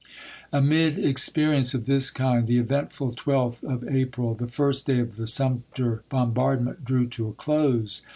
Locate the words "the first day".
4.33-4.97